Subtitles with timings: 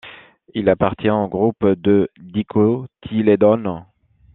[0.55, 3.83] Il appartient au groupe de dicotylédone.